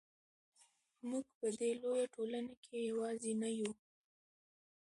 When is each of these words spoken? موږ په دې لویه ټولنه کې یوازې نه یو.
موږ 1.09 1.25
په 1.37 1.47
دې 1.59 1.69
لویه 1.81 2.05
ټولنه 2.15 2.53
کې 2.63 2.77
یوازې 2.89 3.33
نه 3.41 3.49
یو. 3.59 3.71